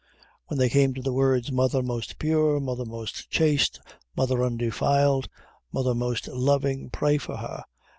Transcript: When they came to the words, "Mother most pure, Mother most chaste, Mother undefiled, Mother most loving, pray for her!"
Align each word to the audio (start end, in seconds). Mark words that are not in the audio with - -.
When 0.47 0.57
they 0.57 0.67
came 0.67 0.95
to 0.95 1.01
the 1.03 1.13
words, 1.13 1.51
"Mother 1.51 1.83
most 1.83 2.17
pure, 2.17 2.59
Mother 2.59 2.85
most 2.85 3.29
chaste, 3.29 3.79
Mother 4.17 4.43
undefiled, 4.43 5.27
Mother 5.71 5.93
most 5.93 6.27
loving, 6.27 6.89
pray 6.89 7.19
for 7.19 7.37
her!" 7.37 7.63